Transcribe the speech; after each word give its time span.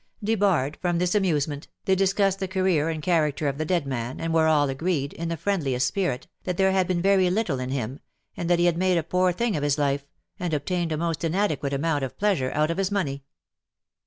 Debarred 0.23 0.79
from 0.81 0.97
this 0.97 1.13
amusement, 1.13 1.67
they 1.85 1.93
discussed 1.93 2.39
the 2.39 2.47
career 2.47 2.89
and 2.89 3.03
character 3.03 3.47
of 3.47 3.59
the 3.59 3.65
dead 3.65 3.85
man, 3.85 4.19
and 4.19 4.33
were 4.33 4.47
all 4.47 4.67
agreed, 4.67 5.13
in 5.13 5.29
the 5.29 5.37
friendliest 5.37 5.85
spirit, 5.85 6.25
that 6.43 6.57
there 6.57 6.71
had 6.71 6.87
been 6.87 7.03
very 7.03 7.29
little 7.29 7.59
in 7.59 7.69
him, 7.69 7.99
and 8.35 8.49
that 8.49 8.57
he 8.57 8.65
had 8.65 8.77
made 8.79 8.97
a 8.97 9.03
poor 9.03 9.31
thing 9.31 9.55
of 9.55 9.61
his 9.61 9.77
life, 9.77 10.07
and 10.39 10.55
obtained 10.55 10.91
a 10.91 10.97
most 10.97 11.23
inadequate 11.23 11.71
amount 11.71 12.03
of 12.03 12.17
pleasure 12.17 12.49
out 12.55 12.71
of 12.71 12.79
his 12.79 12.89
money. 12.89 13.23